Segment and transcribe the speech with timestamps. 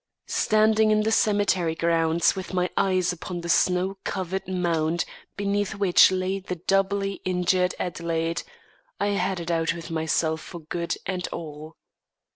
[0.25, 5.05] Standing in the cemetery grounds with my eyes upon the snow covered mound
[5.37, 8.41] beneath which lay the doubly injured Adelaide,
[8.99, 11.75] I had it out with myself, for good and all.